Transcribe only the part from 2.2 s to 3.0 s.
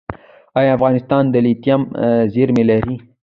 زیرمې لري؟